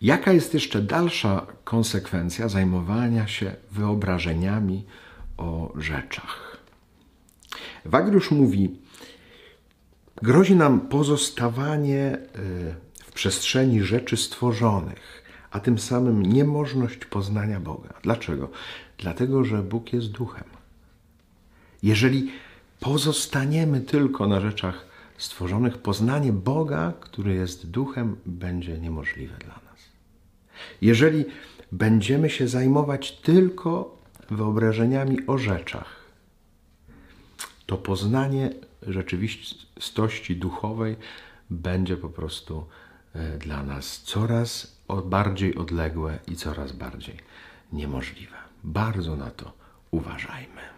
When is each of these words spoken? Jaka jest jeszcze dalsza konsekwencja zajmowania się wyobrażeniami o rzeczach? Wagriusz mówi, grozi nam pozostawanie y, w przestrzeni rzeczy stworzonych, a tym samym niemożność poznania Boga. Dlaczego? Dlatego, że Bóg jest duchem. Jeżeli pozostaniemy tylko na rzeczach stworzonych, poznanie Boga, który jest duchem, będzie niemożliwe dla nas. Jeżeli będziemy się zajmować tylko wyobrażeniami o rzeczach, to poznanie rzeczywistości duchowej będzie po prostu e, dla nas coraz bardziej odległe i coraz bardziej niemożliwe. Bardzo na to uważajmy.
Jaka 0.00 0.32
jest 0.32 0.54
jeszcze 0.54 0.82
dalsza 0.82 1.46
konsekwencja 1.64 2.48
zajmowania 2.48 3.26
się 3.28 3.56
wyobrażeniami 3.72 4.84
o 5.36 5.72
rzeczach? 5.76 6.56
Wagriusz 7.84 8.30
mówi, 8.30 8.78
grozi 10.22 10.56
nam 10.56 10.80
pozostawanie 10.80 12.18
y, 12.36 12.74
w 13.04 13.12
przestrzeni 13.12 13.82
rzeczy 13.82 14.16
stworzonych, 14.16 15.22
a 15.50 15.60
tym 15.60 15.78
samym 15.78 16.22
niemożność 16.22 17.04
poznania 17.04 17.60
Boga. 17.60 17.94
Dlaczego? 18.02 18.50
Dlatego, 18.98 19.44
że 19.44 19.62
Bóg 19.62 19.92
jest 19.92 20.10
duchem. 20.10 20.44
Jeżeli 21.82 22.30
pozostaniemy 22.80 23.80
tylko 23.80 24.26
na 24.26 24.40
rzeczach 24.40 24.86
stworzonych, 25.18 25.78
poznanie 25.78 26.32
Boga, 26.32 26.92
który 27.00 27.34
jest 27.34 27.70
duchem, 27.70 28.16
będzie 28.26 28.78
niemożliwe 28.78 29.36
dla 29.38 29.54
nas. 29.54 29.65
Jeżeli 30.82 31.24
będziemy 31.72 32.30
się 32.30 32.48
zajmować 32.48 33.12
tylko 33.12 33.96
wyobrażeniami 34.30 35.26
o 35.26 35.38
rzeczach, 35.38 35.96
to 37.66 37.76
poznanie 37.76 38.50
rzeczywistości 38.82 40.36
duchowej 40.36 40.96
będzie 41.50 41.96
po 41.96 42.08
prostu 42.08 42.66
e, 43.14 43.38
dla 43.38 43.62
nas 43.62 44.02
coraz 44.02 44.76
bardziej 45.04 45.56
odległe 45.56 46.18
i 46.28 46.36
coraz 46.36 46.72
bardziej 46.72 47.16
niemożliwe. 47.72 48.36
Bardzo 48.64 49.16
na 49.16 49.30
to 49.30 49.52
uważajmy. 49.90 50.75